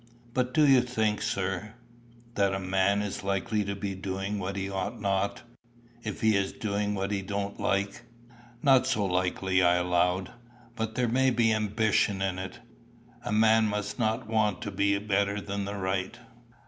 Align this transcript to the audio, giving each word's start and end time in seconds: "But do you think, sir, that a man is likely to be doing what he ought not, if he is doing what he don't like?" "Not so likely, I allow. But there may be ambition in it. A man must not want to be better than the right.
"But 0.33 0.51
do 0.51 0.65
you 0.67 0.81
think, 0.81 1.21
sir, 1.21 1.75
that 2.33 2.55
a 2.55 2.59
man 2.59 3.03
is 3.03 3.23
likely 3.23 3.63
to 3.65 3.75
be 3.75 3.93
doing 3.93 4.39
what 4.39 4.55
he 4.55 4.67
ought 4.67 4.99
not, 4.99 5.43
if 6.01 6.21
he 6.21 6.35
is 6.35 6.53
doing 6.53 6.95
what 6.95 7.11
he 7.11 7.21
don't 7.21 7.59
like?" 7.59 8.01
"Not 8.63 8.87
so 8.87 9.05
likely, 9.05 9.61
I 9.61 9.75
allow. 9.75 10.23
But 10.75 10.95
there 10.95 11.07
may 11.07 11.29
be 11.29 11.53
ambition 11.53 12.19
in 12.19 12.39
it. 12.39 12.61
A 13.23 13.31
man 13.31 13.65
must 13.67 13.99
not 13.99 14.25
want 14.25 14.59
to 14.63 14.71
be 14.71 14.97
better 14.97 15.39
than 15.39 15.65
the 15.65 15.75
right. 15.75 16.17